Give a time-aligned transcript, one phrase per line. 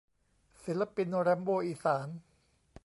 [0.63, 2.07] ศิลปิน แรมโบ้อีสาน